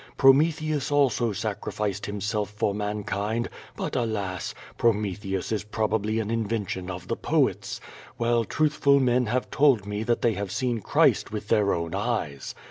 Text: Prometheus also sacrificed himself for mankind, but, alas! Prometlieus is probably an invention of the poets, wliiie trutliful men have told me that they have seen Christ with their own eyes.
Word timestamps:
Prometheus 0.17 0.91
also 0.91 1.31
sacrificed 1.31 2.07
himself 2.07 2.49
for 2.49 2.73
mankind, 2.73 3.49
but, 3.75 3.95
alas! 3.95 4.55
Prometlieus 4.75 5.51
is 5.51 5.63
probably 5.63 6.19
an 6.19 6.31
invention 6.31 6.89
of 6.89 7.07
the 7.07 7.15
poets, 7.15 7.79
wliiie 8.19 8.47
trutliful 8.47 8.99
men 8.99 9.27
have 9.27 9.51
told 9.51 9.85
me 9.85 10.01
that 10.01 10.23
they 10.23 10.33
have 10.33 10.51
seen 10.51 10.81
Christ 10.81 11.31
with 11.31 11.49
their 11.49 11.71
own 11.71 11.93
eyes. 11.93 12.55